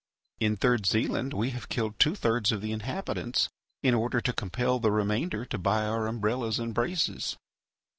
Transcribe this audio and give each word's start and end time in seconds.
In 0.39 0.57
Third 0.57 0.87
Zealand 0.87 1.31
we 1.31 1.51
have 1.51 1.69
killed 1.69 1.99
two 1.99 2.15
thirds 2.15 2.51
of 2.51 2.59
the 2.61 2.71
inhabitants 2.71 3.49
in 3.83 3.93
order 3.93 4.19
to 4.19 4.33
compel 4.33 4.79
the 4.79 4.89
remainder 4.91 5.45
to 5.45 5.59
buy 5.59 5.85
our 5.85 6.07
umbrellas 6.07 6.57
and 6.57 6.73
braces." 6.73 7.37